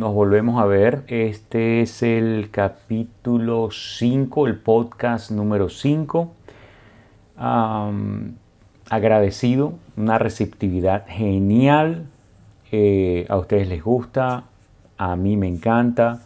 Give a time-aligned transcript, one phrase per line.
[0.00, 1.04] nos volvemos a ver.
[1.08, 6.32] Este es el capítulo 5, el podcast número 5.
[8.88, 12.06] agradecido, una receptividad genial.
[12.72, 14.44] Eh, a ustedes les gusta,
[14.96, 16.22] a mí me encanta.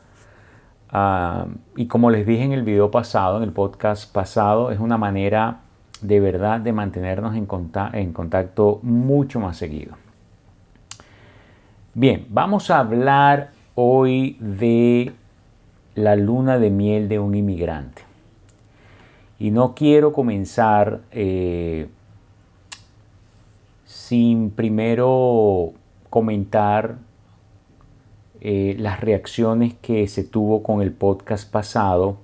[1.77, 5.63] y como les dije en el video pasado, en el podcast pasado, es una manera
[6.01, 7.49] de verdad de mantenernos en,
[7.93, 9.97] en contacto mucho más seguido.
[11.93, 15.13] Bien, vamos a hablar hoy de
[15.95, 18.03] la luna de miel de un inmigrante.
[19.39, 21.89] Y no quiero comenzar eh,
[23.85, 25.73] sin primero
[26.09, 26.99] comentar
[28.41, 32.19] eh, las reacciones que se tuvo con el podcast pasado,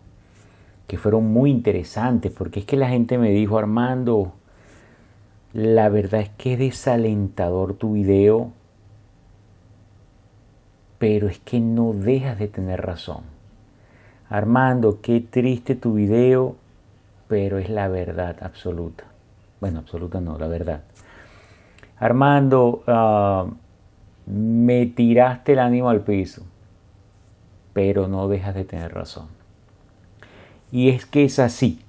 [0.86, 4.32] que fueron muy interesantes, porque es que la gente me dijo, Armando,
[5.52, 8.52] la verdad es que es desalentador tu video
[11.00, 13.22] pero es que no dejas de tener razón.
[14.28, 16.56] Armando, qué triste tu video,
[17.26, 19.04] pero es la verdad absoluta.
[19.62, 20.82] Bueno, absoluta no, la verdad.
[21.98, 23.46] Armando, ah,
[24.26, 26.42] me tiraste el ánimo al piso,
[27.72, 29.28] pero no dejas de tener razón.
[30.70, 31.80] Y es que es así.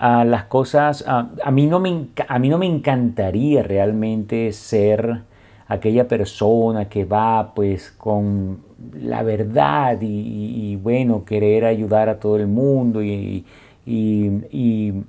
[0.00, 5.22] Ah, las cosas, ah, a, mí no me, a mí no me encantaría realmente ser
[5.66, 8.62] aquella persona que va pues con
[8.92, 13.44] la verdad y, bueno, querer ayudar a todo el mundo y,
[13.86, 15.04] y,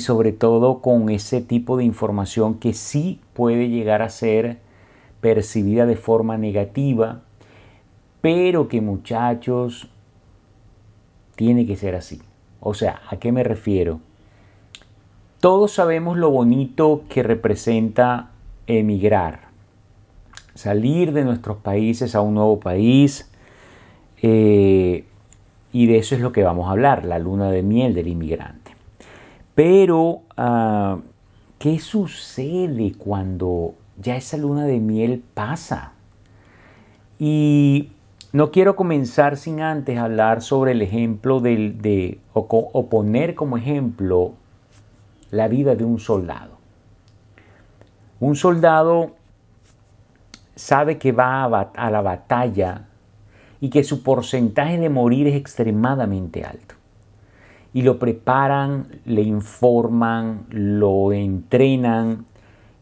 [0.00, 4.58] sobre todo con ese tipo de información que sí puede llegar a ser
[5.20, 7.20] percibida de forma negativa,
[8.20, 9.88] pero que muchachos
[11.36, 12.20] tiene que ser así.
[12.60, 14.00] O sea, ¿a qué me refiero?
[15.40, 18.30] Todos sabemos lo bonito que representa
[18.66, 19.49] emigrar
[20.54, 23.30] salir de nuestros países a un nuevo país.
[24.22, 25.04] Eh,
[25.72, 28.72] y de eso es lo que vamos a hablar, la luna de miel del inmigrante.
[29.54, 30.98] Pero, ah,
[31.58, 35.92] ¿qué sucede cuando ya esa luna de miel pasa?
[37.18, 37.90] Y
[38.32, 43.56] no quiero comenzar sin antes hablar sobre el ejemplo del, de, o, o poner como
[43.56, 44.34] ejemplo
[45.30, 46.58] la vida de un soldado.
[48.18, 49.12] Un soldado
[50.60, 52.88] sabe que va a, la batalla
[53.60, 56.74] y que su porcentaje de morir es extremadamente alto.
[57.72, 62.26] Y lo preparan, le informan, lo entrenan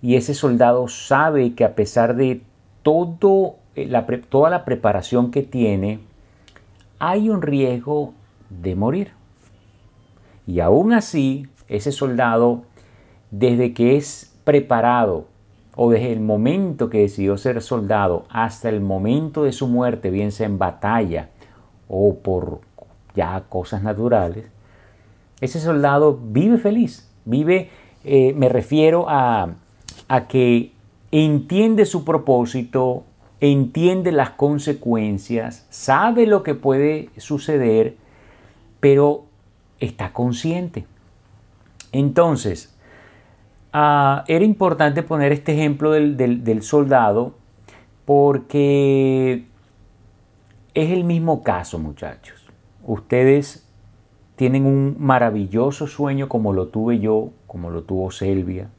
[0.02, 2.42] y ese soldado sabe que a pesar de
[2.82, 3.90] todo, eh,
[4.28, 6.00] toda la preparación que tiene,
[6.98, 8.14] hay un riesgo
[8.50, 9.12] de morir.
[10.46, 12.62] Y aún así, ese soldado,
[13.30, 15.26] desde que es preparado
[15.80, 20.32] o desde el momento que decidió ser soldado hasta el momento de su muerte, bien
[20.32, 21.28] sea en batalla
[21.88, 22.62] o por
[23.14, 24.46] ya cosas naturales,
[25.40, 27.70] ese soldado vive feliz, vive,
[28.02, 29.50] eh, me refiero a,
[30.08, 30.72] a que
[31.12, 33.04] entiende su propósito,
[33.38, 37.94] entiende las consecuencias, sabe lo que puede suceder,
[38.80, 39.26] pero
[39.78, 40.86] está consciente.
[41.92, 42.76] Entonces,
[43.72, 47.34] Ah, era importante poner este ejemplo del, soldado
[48.06, 49.44] porque
[50.72, 52.50] es el mismo caso, muchachos.
[52.84, 53.68] Ustedes
[54.36, 58.70] tienen un maravilloso sueño como lo tuve yo, como lo tuvo Selvia,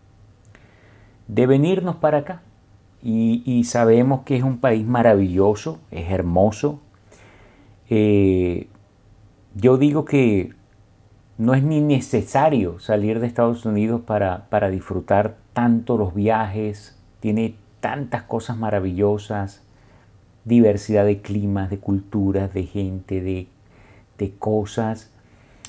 [1.28, 2.42] de venirnos para acá.
[3.02, 6.82] Y, sabemos que es un país maravilloso, es hermoso.
[7.90, 8.68] Eh,
[9.56, 10.54] yo digo que
[11.40, 18.24] no es ni necesario salir de Estados Unidos para, disfrutar tanto los viajes, tiene tantas
[18.24, 19.64] cosas maravillosas,
[20.44, 23.48] diversidad de climas, de culturas, de gente, de,
[24.18, 25.12] de cosas.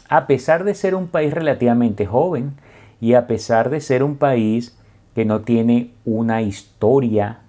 [0.08, 2.54] A pesar de ser un país relativamente joven
[3.00, 4.76] y a pesar de ser un país
[5.14, 7.42] que no tiene una historia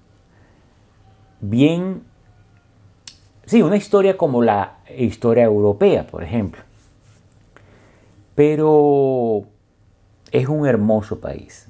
[1.40, 2.04] bien,
[3.48, 6.62] sí, una historia como la historia europea, por ejemplo
[8.36, 9.44] pero
[10.32, 11.68] es un hermoso país.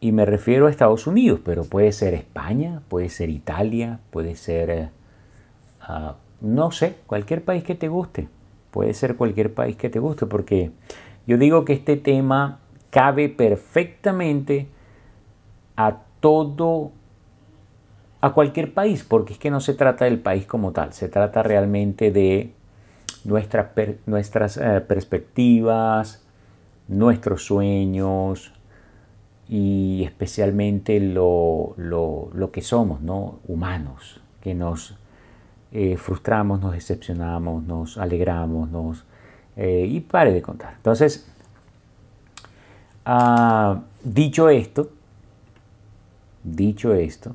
[0.00, 4.90] Y me refiero a Estados Unidos, pero puede ser España, puede ser Italia, puede ser,
[5.80, 8.28] ah, no sé, cualquier país que te guste.
[8.70, 10.70] Puede ser cualquier país que te guste, porque
[11.26, 12.60] yo digo que este tema
[12.90, 14.68] cabe perfectamente
[15.76, 16.92] a todo,
[18.20, 21.42] a cualquier país, porque es que no se trata del país como tal, se trata
[21.42, 22.52] realmente de
[23.24, 26.22] nuestras eh, perspectivas,
[26.88, 28.52] nuestros sueños
[29.48, 31.74] y especialmente lo,
[32.52, 33.40] que somos, ¿no?
[33.46, 34.96] humanos, que nos,
[35.72, 39.04] eh, frustramos, nos decepcionamos, nos alegramos, nos...
[39.56, 40.74] Eh, y pare de contar.
[40.76, 41.28] Entonces,
[43.04, 44.90] ah, dicho esto,
[46.44, 47.34] dicho esto,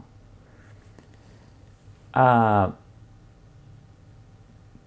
[2.14, 2.74] ah,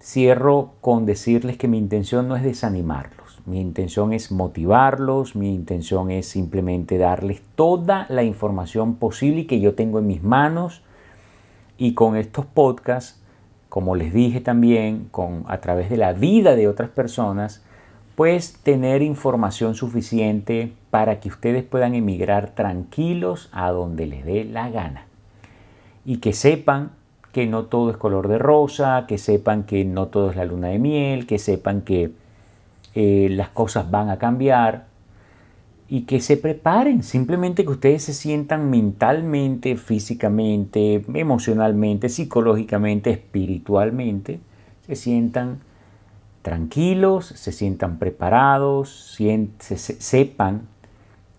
[0.09, 6.09] cierro con decirles que mi intención no es desanimarlos, mi intención es motivarlos, mi intención
[6.09, 10.81] es simplemente darles toda la información posible que yo tengo en mis manos.
[11.77, 13.21] Y con estos podcasts,
[13.69, 17.63] como les dije también, con, a través de la vida de otras personas,
[18.15, 24.69] pues tener información suficiente para que ustedes puedan emigrar tranquilos a donde les dé la
[24.69, 25.05] gana.
[26.03, 26.98] Y que sepan
[27.31, 30.69] que no todo es color de rosa, que sepan que no todo es la luna
[30.69, 32.11] de miel, que sepan que
[32.95, 34.87] eh, las cosas van a cambiar
[35.87, 44.39] y que se preparen, simplemente que ustedes se sientan mentalmente, físicamente, emocionalmente, psicológicamente, espiritualmente,
[44.85, 45.59] se sientan
[46.43, 49.17] tranquilos, se sientan preparados,
[49.99, 50.61] sepan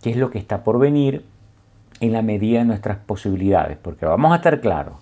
[0.02, 1.24] qué es lo que está por venir
[2.00, 4.94] en la medida de nuestras posibilidades, porque vamos a estar claros,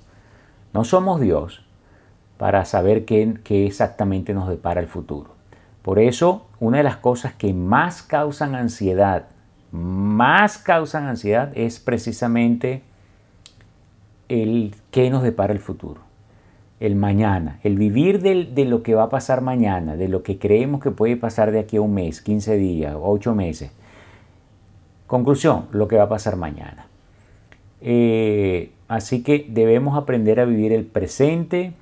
[0.73, 1.65] no somos Dios
[2.39, 3.37] para saber qué,
[3.67, 5.31] exactamente nos depara el futuro.
[5.83, 9.27] Por eso, una de las cosas que más causan ansiedad,
[9.73, 12.83] más causan ansiedad es precisamente
[14.29, 16.03] el qué nos depara el futuro,
[16.81, 20.81] el mañana, el vivir de, lo que va a pasar mañana, de lo que creemos
[20.81, 23.73] que puede pasar de aquí a un mes, 15 días, 8 meses.
[25.07, 26.87] Conclusión, lo que va a pasar mañana.
[27.81, 31.75] Eh, Así que debemos aprender a vivir el presente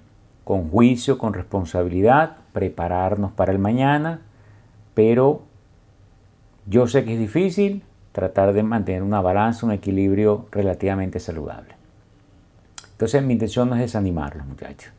[0.43, 4.23] con juicio, con responsabilidad, prepararnos para el mañana,
[4.95, 5.43] pero
[6.67, 11.75] yo sé que es difícil tratar de mantener una balanza, un equilibrio relativamente saludable.
[12.93, 14.93] Entonces mi intención no es desanimarlos, muchachos.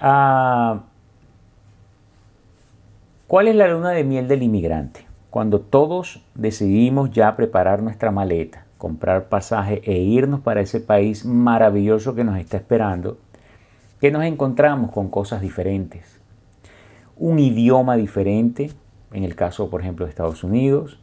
[0.00, 0.82] Ah,
[3.28, 5.06] ¿Cuál es la luna de miel del inmigrante?
[5.30, 12.14] Cuando todos decidimos ya preparar nuestra maleta comprar pasaje e irnos para ese país maravilloso
[12.14, 13.18] que nos está esperando,
[14.00, 16.20] que nos encontramos con cosas diferentes.
[17.16, 18.70] Un idioma diferente,
[19.12, 21.00] en el caso, por ejemplo, de Estados Unidos,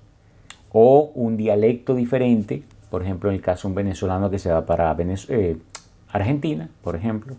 [0.71, 4.65] o un dialecto diferente, por ejemplo, en el caso de un venezolano que se va
[4.65, 4.95] para
[5.29, 5.57] eh,
[6.11, 7.35] Argentina, por ejemplo.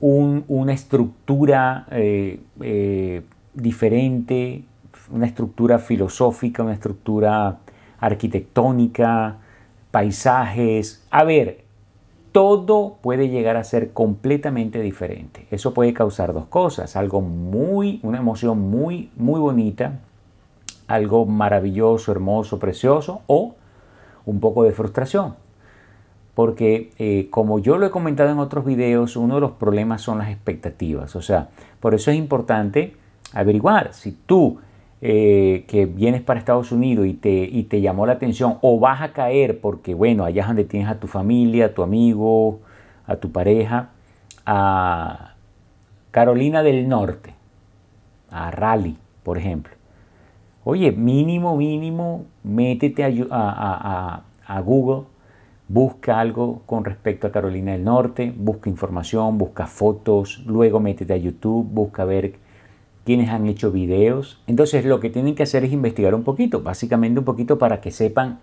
[0.00, 3.22] una estructura eh, eh,
[3.54, 4.64] diferente
[5.10, 7.58] una estructura filosófica, una estructura
[7.98, 9.38] arquitectónica,
[9.90, 11.06] paisajes.
[11.10, 11.64] A ver,
[12.32, 15.46] todo puede llegar a ser completamente diferente.
[15.50, 20.00] Eso puede causar dos cosas, algo muy, una emoción muy, muy bonita,
[20.88, 23.54] algo maravilloso, hermoso, precioso, o
[24.24, 25.34] un poco de frustración.
[26.34, 30.18] Porque eh, como yo lo he comentado en otros videos, uno de los problemas son
[30.18, 31.14] las expectativas.
[31.14, 31.50] O sea,
[31.80, 32.96] por eso es importante
[33.34, 34.58] averiguar si tú
[35.04, 39.02] eh, que vienes para Estados Unidos y te, y te llamó la atención o vas
[39.02, 42.60] a caer porque, bueno, allá es donde tienes a tu familia, a tu amigo,
[43.04, 43.90] a tu pareja,
[44.46, 45.34] a
[46.12, 47.34] Carolina del Norte,
[48.30, 49.72] a Raleigh, por ejemplo.
[50.62, 55.06] Oye, mínimo, mínimo, métete a, a, Google,
[55.66, 61.16] busca algo con respecto a Carolina del Norte, busca información, busca fotos, luego métete a
[61.16, 62.34] YouTube, busca ver
[63.04, 64.40] quienes han hecho videos.
[64.46, 67.90] Entonces lo que tienen que hacer es investigar un poquito, básicamente un poquito para que
[67.90, 68.40] sepan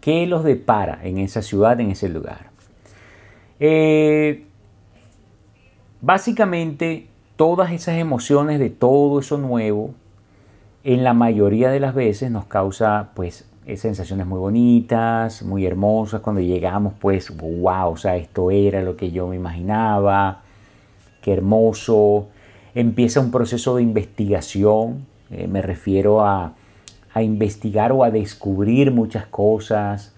[0.00, 2.50] qué los depara en esa ciudad, en ese lugar.
[3.60, 4.44] Eh,
[6.00, 7.06] básicamente
[7.36, 9.94] todas esas emociones de todo eso nuevo,
[10.84, 16.40] en la mayoría de las veces nos causa pues sensaciones muy bonitas, muy hermosas, cuando
[16.40, 20.42] llegamos pues wow, o sea, esto era lo que yo me imaginaba,
[21.20, 22.28] qué hermoso,
[22.74, 26.54] empieza un proceso de investigación, eh, me refiero a,
[27.14, 30.14] investigar o a descubrir muchas cosas,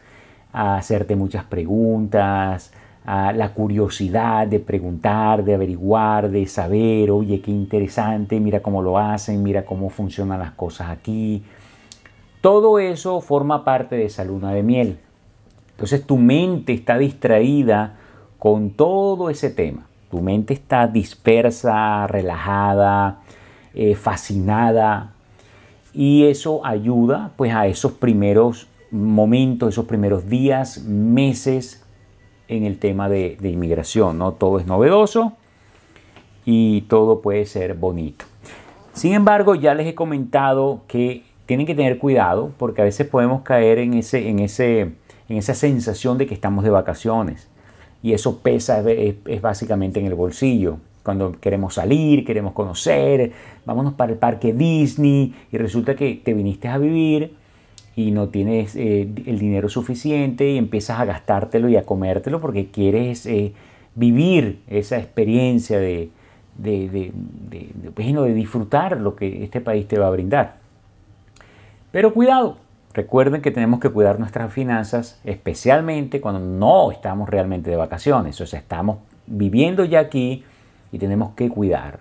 [0.53, 2.73] a hacerte muchas preguntas,
[3.05, 8.97] a la curiosidad de preguntar, de averiguar, de saber, oye, qué interesante, mira cómo lo
[8.97, 11.43] hacen, mira cómo funcionan las cosas aquí.
[12.41, 14.99] Todo eso forma parte de esa luna de miel.
[15.73, 17.97] Entonces tu mente está distraída
[18.39, 19.87] con todo ese tema.
[20.11, 23.21] Tu mente está dispersa, relajada,
[23.75, 25.13] eh, fascinada
[25.93, 31.85] y eso ayuda pues a esos primeros momentos, esos primeros días, meses
[32.49, 34.19] en el tema de, de inmigración.
[34.19, 34.33] ¿no?
[34.33, 35.33] Todo es novedoso
[36.45, 38.25] y todo puede ser bonito.
[38.93, 43.43] Sin embargo, ya les he comentado que tienen que tener cuidado porque a veces podemos
[43.43, 44.81] caer en, ese, en, ese,
[45.29, 47.49] en esa sensación de que estamos de vacaciones
[48.05, 50.77] y eso pesa es, básicamente en el bolsillo.
[51.03, 53.33] Cuando queremos salir, queremos conocer,
[53.65, 57.33] vámonos para el parque Disney y resulta que te viniste a vivir
[57.97, 62.67] y no tienes eh, el dinero suficiente y empiezas a gastártelo y a comértelo porque
[62.67, 63.55] quieres eh,
[63.95, 66.11] vivir esa experiencia de,
[66.59, 67.13] de, de,
[67.49, 70.57] de, disfrutar lo que este país te va a brindar.
[71.91, 72.59] Pero cuidado,
[72.95, 78.47] recuerden que tenemos que cuidar nuestras finanzas, especialmente cuando no estamos realmente de vacaciones, o
[78.47, 80.45] sea, estamos viviendo ya aquí
[80.93, 81.99] y tenemos que cuidar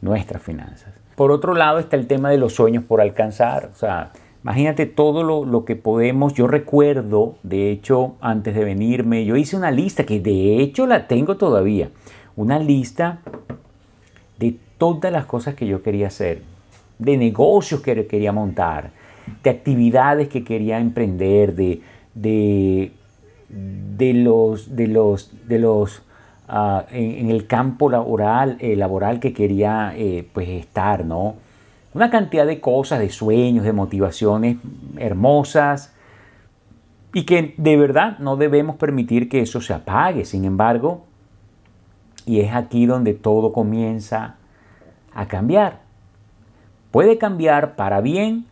[0.00, 0.94] nuestras finanzas.
[1.14, 4.10] Por otro lado está el tema de los sueños por alcanzar, o sea,
[4.42, 6.32] Imagínate todo lo, lo, que podemos.
[6.32, 11.06] Yo recuerdo, de hecho, antes de venirme, yo hice una lista que de hecho la
[11.06, 11.90] tengo todavía.
[12.36, 13.20] Una lista
[14.38, 16.42] de todas las cosas que yo quería hacer,
[16.98, 18.92] de negocios que quería montar,
[19.42, 21.82] de actividades que quería emprender, de,
[22.14, 22.92] de,
[23.48, 26.02] de los, de los, de los
[26.90, 31.36] en, en, el campo laboral, eh, laboral que quería eh, pues estar, ¿no?
[31.92, 34.56] Una cantidad de cosas, de sueños, de motivaciones
[34.96, 35.92] hermosas
[37.12, 40.24] y que de verdad no debemos permitir que eso se apague.
[40.24, 41.04] Sin embargo,
[42.26, 44.36] y es aquí donde todo comienza
[45.14, 45.80] a cambiar.
[46.90, 48.46] Puede cambiar para bien,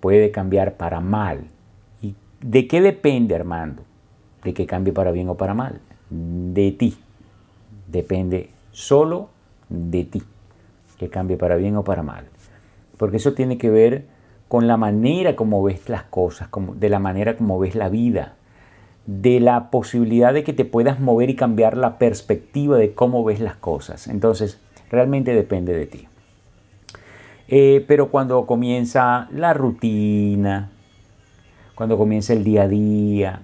[0.00, 1.44] puede cambiar para mal.
[2.02, 3.82] ¿Y de qué depende, Armando?
[4.42, 5.80] De que cambie para bien o para mal.
[6.10, 6.96] De ti.
[7.86, 9.28] Depende solo
[9.68, 10.22] de ti
[10.98, 12.26] que cambie para bien o para mal.
[12.98, 14.04] Porque eso tiene que ver
[14.48, 18.34] con la manera como ves las cosas, como, de la manera como ves la vida,
[19.06, 23.40] de la posibilidad de que te puedas mover y cambiar la perspectiva de cómo ves
[23.40, 24.08] las cosas.
[24.08, 26.09] Entonces, realmente depende de ti.
[27.52, 30.70] Eh, pero cuando comienza la rutina,
[31.74, 33.42] cuando comienza el día a día,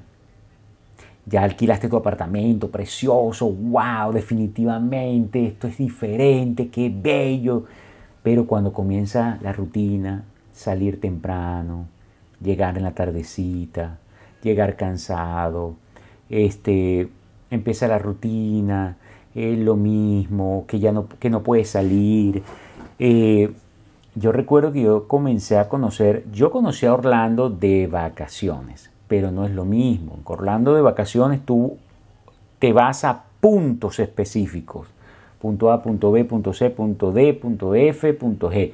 [1.25, 7.65] ya alquilaste tu apartamento precioso, wow, definitivamente esto es diferente, qué bello.
[8.23, 10.23] Pero cuando comienza la rutina,
[10.53, 11.89] salir temprano,
[12.41, 13.99] llegar en la tardecita,
[14.41, 15.75] llegar cansado,
[16.31, 17.09] este,
[17.51, 18.99] empieza la rutina,
[19.35, 22.45] es lo mismo, que ya no, que no puedes salir.
[23.01, 23.53] Eh,
[24.17, 29.45] yo recuerdo que yo comencé a conocer, yo conocí a Orlando de vacaciones pero no
[29.45, 30.19] es lo mismo.
[30.25, 31.79] Orlando de vacaciones tú
[32.59, 34.89] te vas a puntos específicos.
[35.41, 38.73] Punto A, punto B, punto C, punto D, punto F, punto G.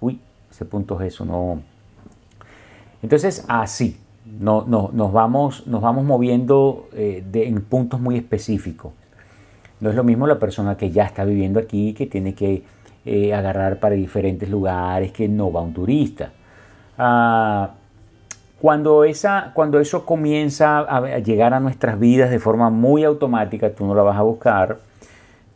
[0.00, 1.62] Uy, ese punto G eso no.
[3.02, 3.98] Entonces, así,
[4.40, 8.92] no, no, nos, vamos, nos vamos moviendo eh, en puntos muy específicos.
[9.80, 12.62] No es lo mismo la persona que ya está viviendo aquí, que tiene que
[13.06, 16.32] eh, agarrar para diferentes lugares, que no va un turista.
[16.96, 17.74] Ah,
[18.64, 23.84] cuando, esa, cuando eso comienza a, llegar a nuestras vidas de forma muy automática, tú
[23.84, 24.78] no la vas a buscar,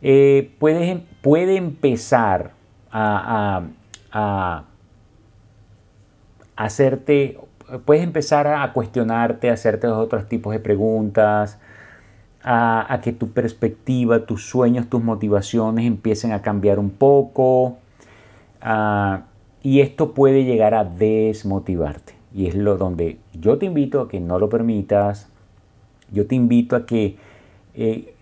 [0.03, 2.51] eh, puedes, puede empezar
[2.91, 3.63] a,
[6.55, 7.39] hacerte,
[7.85, 11.59] puedes empezar a cuestionarte, a hacerte otros tipos de preguntas,
[12.43, 17.77] a, que tu perspectiva, tus sueños, tus motivaciones empiecen a cambiar un poco.
[19.61, 22.13] y esto puede llegar a desmotivarte.
[22.33, 25.27] Y es lo donde yo te invito a que no lo permitas.
[26.11, 27.17] Yo te invito a que
[27.73, 28.13] eh,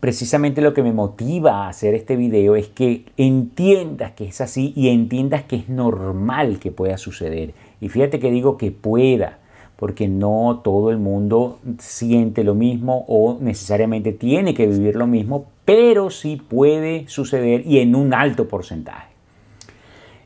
[0.00, 4.72] precisamente lo que me motiva a hacer este video es que entiendas que es así
[4.74, 7.54] y entiendas que es normal que pueda suceder.
[7.80, 9.38] Y fíjate que digo que pueda,
[9.82, 15.46] porque no todo el mundo siente lo mismo o necesariamente tiene que vivir lo mismo,
[15.64, 19.08] pero sí puede suceder y en un alto porcentaje.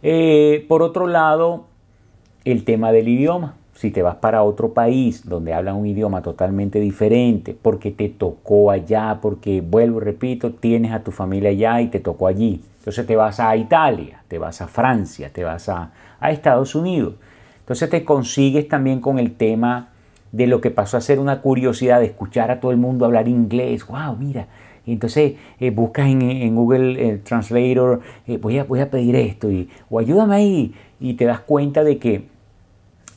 [0.02, 1.64] Eh, por otro lado,
[2.44, 3.54] el tema del idioma.
[3.72, 8.70] Si te vas para otro país donde hablan un idioma totalmente diferente, porque te tocó
[8.70, 12.60] allá, porque vuelvo y repito, tienes a tu familia allá y te tocó allí.
[12.80, 17.14] Entonces te vas a Italia, te vas a Francia, te vas a, Estados Unidos.
[17.66, 19.88] Entonces te consigues también con el tema
[20.30, 23.26] de lo que pasó a ser una curiosidad de escuchar a todo el mundo hablar
[23.26, 23.85] inglés.
[23.88, 24.16] ¡Wow!
[24.16, 24.46] Mira.
[24.87, 29.68] Entonces eh, buscas en, Google eh, Translator, eh, voy, a, voy a pedir esto, y,
[29.90, 30.75] o ayúdame ahí.
[31.00, 32.28] Y te das cuenta de que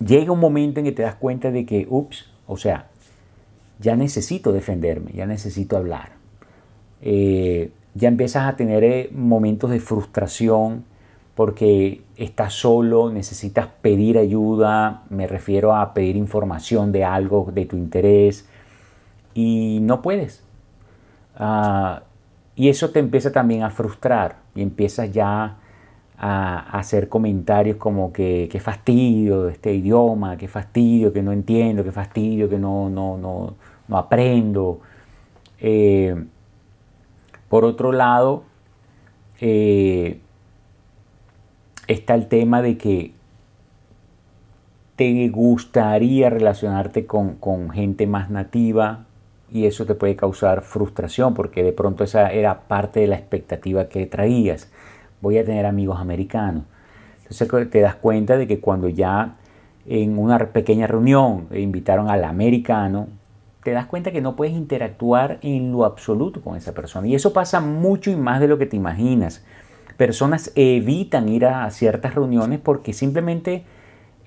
[0.04, 2.88] llega un momento en que te das cuenta de que, ups, o sea,
[3.80, 6.14] ya necesito defenderme, ya necesito hablar.
[7.04, 10.86] Eh, ya empiezas a tener momentos de frustración
[11.40, 17.78] porque estás solo, necesitas pedir ayuda, me refiero a pedir información de algo de tu
[17.78, 18.46] interés
[19.34, 20.44] y no puedes.
[21.38, 22.04] Ah,
[22.58, 25.56] y eso te empieza también a frustrar y empiezas ya
[26.18, 31.86] a, hacer comentarios como que qué fastidio de este idioma, qué fastidio que no entiendo,
[31.86, 34.82] qué fastidio que no, no, no, aprendo.
[35.62, 36.22] Eh,
[37.48, 38.44] por otro lado,
[39.40, 40.20] eh,
[41.90, 43.14] está el tema de que
[44.96, 49.06] te gustaría relacionarte con, gente más nativa
[49.52, 53.90] y eso te puede causar frustración porque de pronto esa era parte de la expectativa
[53.90, 54.72] que traías.
[55.22, 56.64] Voy a tener amigos americanos.
[57.24, 59.38] Entonces te das cuenta de que cuando ya
[59.88, 63.08] en una pequeña reunión invitaron al americano,
[63.64, 67.08] te das cuenta que no puedes interactuar en lo absoluto con esa persona.
[67.08, 69.44] Y eso pasa mucho y más de lo que te imaginas.
[70.00, 73.66] Personas evitan ir a ciertas reuniones porque simplemente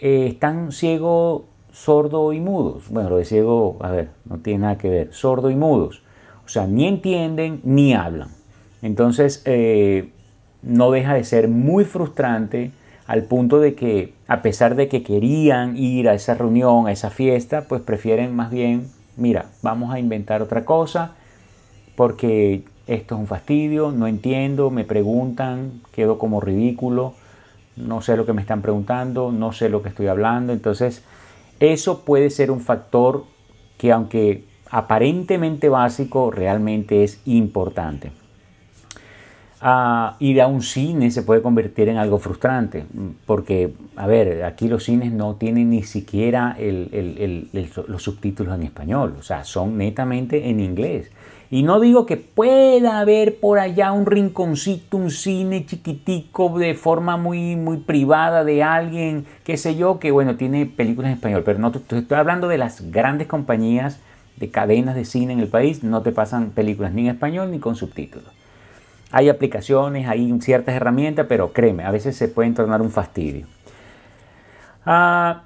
[0.00, 2.90] eh, están ciego, sordo y mudos.
[2.90, 5.14] Bueno, lo de ciego, a ver, no tiene nada que ver.
[5.14, 6.02] Sordo y mudos.
[6.44, 8.28] O sea, ni entienden ni hablan.
[8.82, 10.10] Entonces, eh,
[10.60, 12.70] no deja de ser muy frustrante
[13.06, 17.08] al punto de que a pesar de que querían ir a esa reunión, a esa
[17.08, 21.14] fiesta, pues prefieren más bien, mira, vamos a inventar otra cosa
[21.96, 27.14] porque esto es un fastidio, no entiendo, me preguntan, quedo como ridículo,
[27.76, 31.02] no sé lo que me están preguntando, no sé lo que estoy hablando, entonces
[31.60, 33.24] eso puede ser un factor
[33.78, 38.10] que aunque aparentemente básico, realmente es importante.
[40.18, 42.84] Ir a un cine se puede convertir en algo frustrante,
[43.26, 46.56] porque, a ver, aquí los cines no tienen ni siquiera
[47.86, 51.12] los subtítulos en español, o sea, son netamente en inglés.
[51.52, 57.18] Y no digo que pueda haber por allá un rinconcito, un cine chiquitico de forma
[57.18, 61.58] muy, muy privada de alguien, qué sé yo, que bueno, tiene películas en español, pero
[61.58, 64.00] no estoy hablando de las grandes compañías
[64.36, 67.58] de cadenas de cine en el país, no te pasan películas ni en español ni
[67.58, 68.32] con subtítulos.
[69.10, 73.46] Hay aplicaciones, hay ciertas herramientas, pero créeme, a veces se puede tornar un fastidio.
[74.86, 75.42] Ah,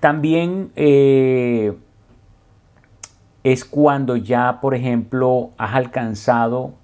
[0.00, 1.74] también eh,
[3.44, 6.74] es cuando ya, por ejemplo, has alcanzado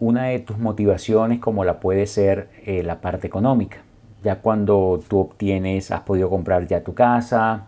[0.00, 3.78] una de tus motivaciones como la puede ser eh, la parte económica.
[4.24, 7.66] Ya cuando tú obtienes, has podido comprar ya tu casa,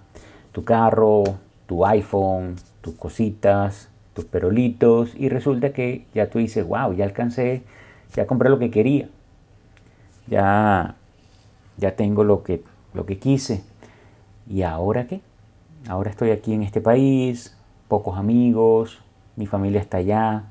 [0.52, 1.24] tu carro,
[1.66, 7.62] tu iPhone, tus cositas, tus perolitos y resulta que ya tú dices, wow, ya alcancé,
[8.14, 9.08] ya compré lo que quería,
[10.26, 10.96] ya,
[11.76, 12.62] ya tengo lo que,
[12.94, 13.62] lo que quise.
[14.48, 15.20] ¿Y ahora qué?
[15.88, 17.54] Ahora estoy aquí en este país,
[17.90, 19.00] pocos amigos,
[19.36, 20.44] mi familia está allá.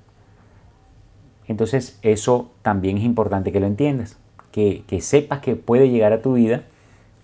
[1.47, 4.19] Entonces eso también es importante que lo entiendas,
[4.52, 6.63] que, sepas que puede llegar a tu vida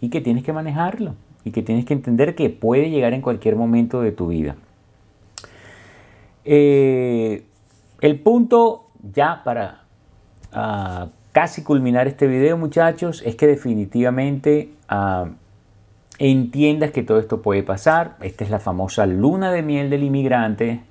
[0.02, 3.58] y que tienes que manejarlo y que tienes que entender que puede llegar en cualquier
[3.58, 4.56] momento de tu vida.
[6.46, 7.44] Eh,
[8.02, 9.84] el punto ya para
[10.54, 15.28] ah, casi culminar este video muchachos es que definitivamente ah,
[16.18, 18.18] entiendas que todo esto puede pasar.
[18.22, 20.82] Esta es la famosa luna de miel del inmigrante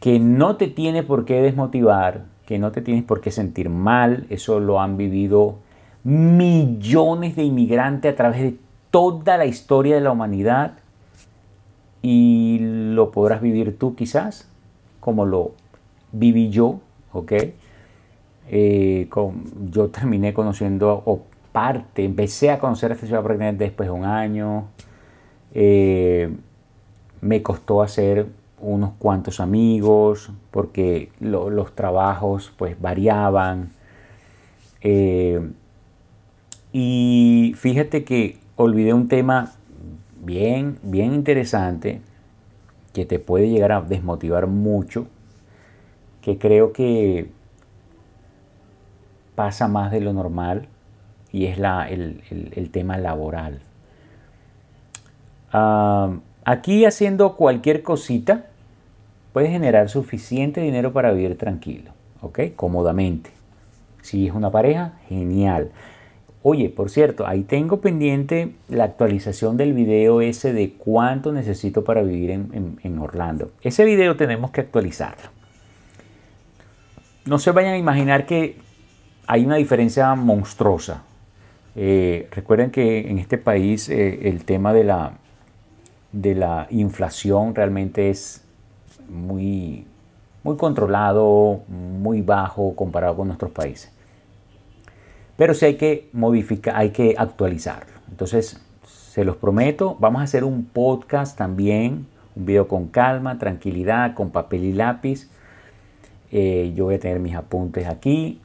[0.00, 4.26] que no te tiene por qué desmotivar, que no te tienes por qué sentir mal.
[4.30, 5.56] Eso lo han vivido
[6.04, 8.56] millones de inmigrantes a través de
[8.90, 10.78] toda la historia de la humanidad
[12.02, 14.48] y lo podrás vivir tú quizás
[15.00, 15.52] como lo
[16.12, 16.80] viví yo,
[17.12, 17.32] ¿ok?
[18.52, 19.08] Eh,
[19.70, 21.02] yo terminé conociendo,
[21.52, 24.68] parte, empecé a conocer a esta ciudad después de un año.
[25.52, 26.34] Eh,
[27.20, 28.26] me costó hacer
[28.60, 33.70] unos cuantos amigos porque los trabajos pues variaban.
[34.82, 35.50] Eh,
[36.72, 39.52] y fíjate que olvidé un tema
[40.24, 42.00] bien, bien interesante
[42.92, 45.06] que te puede llegar a desmotivar mucho,
[46.22, 47.30] que creo que
[49.34, 50.68] pasa más de lo normal
[51.32, 53.60] y es la, el, tema laboral.
[55.52, 56.12] Ah,
[56.44, 58.46] aquí haciendo cualquier cosita
[59.32, 62.40] puedes generar suficiente dinero para vivir tranquilo, ¿ok?
[62.56, 63.30] Cómodamente.
[64.02, 65.70] Si es una pareja, genial.
[66.42, 72.02] Oye, por cierto, ahí tengo pendiente la actualización del video ese de cuánto necesito para
[72.02, 73.50] vivir en, Orlando.
[73.62, 75.28] Ese video tenemos que actualizarlo.
[77.26, 78.56] No se vayan a imaginar que
[79.26, 81.04] hay una diferencia monstruosa.
[81.76, 85.18] Eh, recuerden que en este país eh, el tema de la,
[86.12, 88.44] de la inflación realmente es
[89.08, 89.86] muy,
[90.42, 93.92] muy controlado, muy bajo comparado con nuestros países
[95.40, 97.94] pero sí hay que modificar, hay que actualizarlo.
[98.10, 102.06] Entonces, se los prometo, vamos a hacer un podcast también,
[102.36, 105.30] un video con calma, tranquilidad, con papel y lápiz.
[106.30, 108.38] Eh, yo voy a tener mis apuntes aquí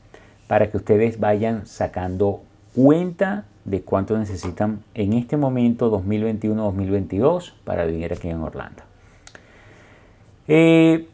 [0.47, 2.43] para que ustedes vayan sacando
[2.75, 8.83] cuenta de cuánto necesitan en este momento 2021-2022 para vivir aquí en Orlando.
[10.47, 11.07] Eh,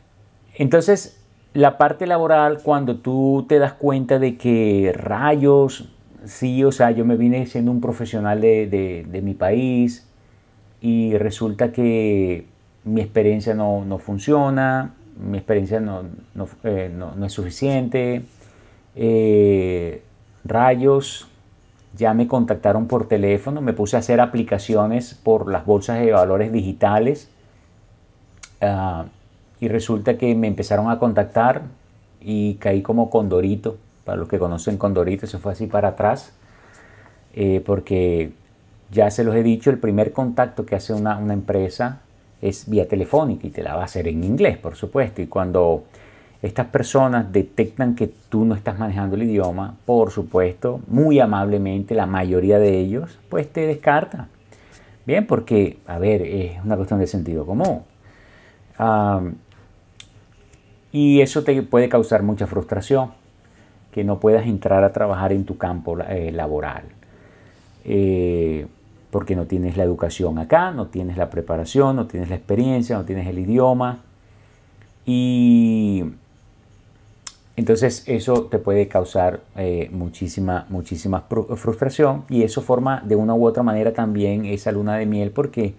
[0.57, 1.17] Entonces,
[1.53, 5.89] la parte laboral, cuando tú te das cuenta de que rayos,
[6.25, 10.07] sí, o sea, yo me vine siendo un profesional de, mi país
[10.81, 12.45] y resulta que
[12.83, 16.03] mi experiencia no, funciona, mi experiencia no,
[16.63, 16.91] eh,
[17.25, 18.23] es suficiente,
[18.95, 20.03] eh,
[20.43, 21.30] rayos,
[21.95, 26.51] ya me contactaron por teléfono, me puse a hacer aplicaciones por las bolsas de valores
[26.51, 27.29] digitales
[28.61, 29.05] ah,
[29.59, 31.63] y resulta que me empezaron a contactar
[32.21, 36.33] y caí como Condorito, para los que conocen Condorito, se fue así para atrás,
[37.33, 38.31] eh, porque
[38.91, 42.01] ya se los he dicho, el primer contacto que hace una, una empresa
[42.41, 45.83] es vía telefónica y te la va a hacer en inglés, por supuesto, y cuando
[46.41, 52.07] estas personas detectan que tú no estás manejando el idioma, por supuesto, muy amablemente, la
[52.07, 54.27] mayoría de ellos, pues te descarta.
[55.05, 57.83] Bien, porque, a ver, es una cuestión de sentido común.
[60.91, 63.11] y eso te puede causar mucha frustración,
[63.91, 66.83] que no puedas entrar a trabajar en tu campo eh, laboral.
[67.85, 68.65] Eh,
[69.11, 73.03] porque no tienes la educación acá, no tienes la preparación, no tienes la experiencia, no
[73.05, 73.99] tienes el idioma.
[75.05, 76.05] Y
[77.61, 83.45] entonces eso te puede causar eh, muchísima, muchísima frustración y eso forma de una u
[83.45, 85.75] otra manera también esa luna de miel porque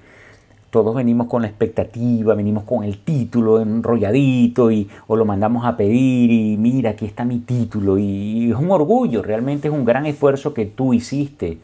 [0.71, 5.77] todos venimos con la expectativa, venimos con el título enrolladito y o lo mandamos a
[5.77, 10.07] pedir y mira, aquí está mi título y, es un orgullo, realmente es un gran
[10.07, 11.59] esfuerzo que tú hiciste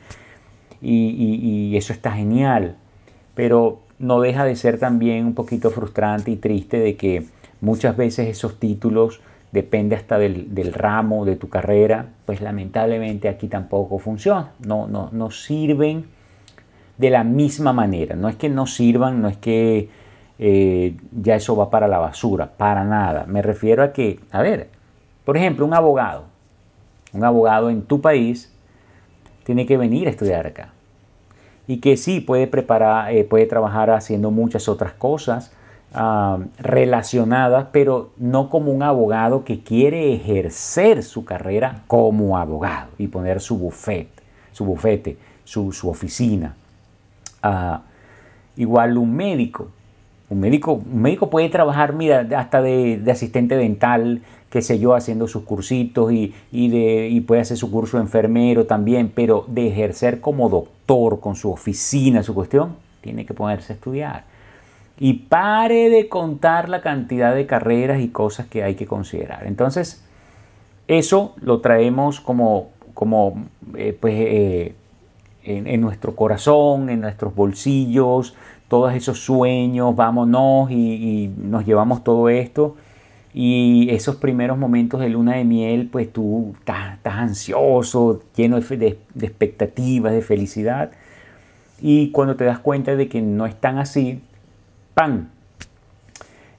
[0.82, 2.74] y eso está genial,
[3.36, 7.24] pero no deja de ser también un poquito frustrante y triste de que
[7.60, 9.20] muchas veces esos títulos
[9.52, 15.30] depende hasta del, ramo de tu carrera, pues lamentablemente aquí tampoco funciona, no, no, no
[15.30, 16.06] sirven
[16.98, 19.88] de la misma manera, no es que no sirvan, no es que
[20.38, 24.68] eh, ya eso va para la basura, para nada, me refiero a que, a ver,
[25.24, 26.24] por ejemplo, un abogado,
[27.12, 28.52] un abogado en tu país
[29.44, 30.72] tiene que venir a estudiar acá.
[31.66, 35.52] Y que sí puede preparar, eh, puede trabajar haciendo muchas otras cosas,
[35.90, 43.40] Relacionadas, pero no como un abogado que quiere ejercer su carrera como abogado y poner
[43.40, 44.22] su bufete,
[44.52, 46.54] su, bufete, su, oficina.
[47.42, 47.82] Ah,
[48.56, 49.68] igual un médico.
[50.28, 54.20] Un médico, médico puede trabajar, mira, hasta de, asistente dental,
[54.50, 58.66] qué sé yo, haciendo sus cursitos y, de, y puede hacer su curso de enfermero
[58.66, 63.76] también, pero de ejercer como doctor con su oficina, su cuestión, tiene que ponerse a
[63.76, 64.37] estudiar
[65.00, 69.46] y pare de contar la cantidad de carreras y cosas que hay que considerar.
[69.46, 70.02] Entonces,
[70.88, 73.44] eso lo traemos como, como
[73.76, 74.74] eh, pues, eh,
[75.44, 78.34] en, nuestro corazón, en nuestros bolsillos,
[78.68, 82.76] todos esos sueños, vámonos y, nos llevamos todo esto.
[83.32, 89.26] Y esos primeros momentos de luna de miel, pues tú estás, ansioso, lleno de, de
[89.26, 90.90] expectativas, de felicidad.
[91.80, 94.22] Y cuando te das cuenta de que no es tan así,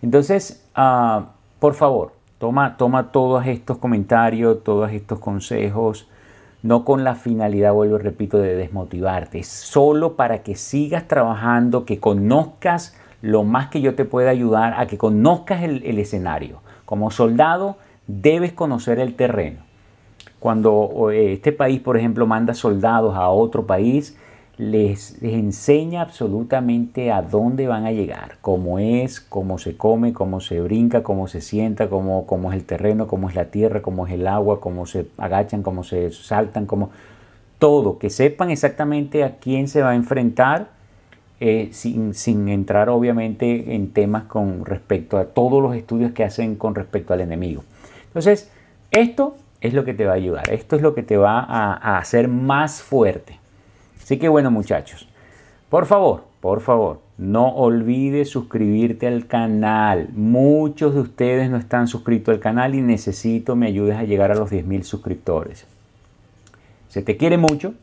[0.01, 6.07] Entonces, ah, por favor, toma, toma todos estos comentarios, todos estos consejos,
[6.63, 11.99] no con la finalidad, vuelvo y repito, de desmotivarte, solo para que sigas trabajando, que
[11.99, 16.61] conozcas lo más que yo te pueda ayudar a que conozcas el, el escenario.
[16.85, 19.59] Como soldado, debes conocer el terreno.
[20.39, 24.17] Cuando eh, este país, por ejemplo, manda soldados a otro país,
[24.59, 30.59] les, enseña absolutamente a dónde van a llegar, cómo es, cómo se come, cómo se
[30.59, 34.11] brinca, cómo se sienta, cómo, cómo es el terreno, cómo es la tierra, cómo es
[34.11, 36.89] el agua, cómo se agachan, cómo se saltan, cómo
[37.57, 40.71] todo, que sepan exactamente a quién se va a enfrentar,
[41.39, 46.57] eh, sin, sin, entrar obviamente en temas con respecto a todos los estudios que hacen
[46.57, 47.63] con respecto al enemigo.
[48.07, 48.51] Entonces,
[48.91, 51.73] esto es lo que te va a ayudar, esto es lo que te va a,
[51.75, 53.38] a hacer más fuerte.
[54.09, 55.07] Así que bueno muchachos,
[55.69, 60.09] por favor, por favor, no olvides suscribirte al canal.
[60.15, 64.33] Muchos de ustedes no están suscritos al canal y necesito me ayudes a llegar a
[64.33, 65.67] los 10.000 suscriptores.
[66.87, 67.75] Se te quiere mucho.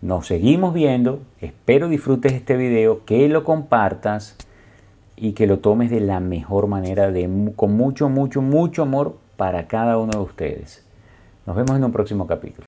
[0.00, 1.20] Nos seguimos viendo.
[1.42, 4.38] Espero disfrutes este video, que lo compartas
[5.14, 9.66] y que lo tomes de la mejor manera, de, con mucho, mucho, mucho amor para
[9.66, 10.86] cada uno de ustedes.
[11.44, 12.62] Nos vemos en un próximo capítulo.